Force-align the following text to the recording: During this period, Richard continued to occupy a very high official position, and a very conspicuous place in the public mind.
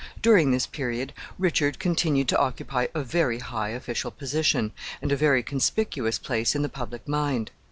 During 0.23 0.49
this 0.49 0.65
period, 0.65 1.13
Richard 1.37 1.77
continued 1.77 2.27
to 2.29 2.39
occupy 2.39 2.87
a 2.95 3.03
very 3.03 3.37
high 3.37 3.69
official 3.69 4.09
position, 4.09 4.71
and 4.99 5.11
a 5.11 5.15
very 5.15 5.43
conspicuous 5.43 6.17
place 6.17 6.55
in 6.55 6.63
the 6.63 6.69
public 6.69 7.07
mind. 7.07 7.51